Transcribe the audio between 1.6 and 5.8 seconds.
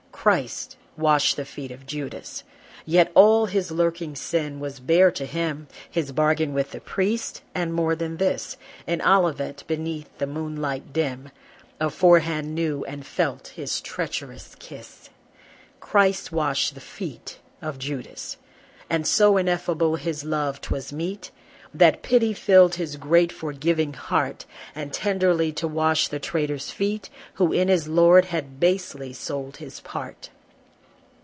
of Judas! Yet all his lurking sin was bare to him,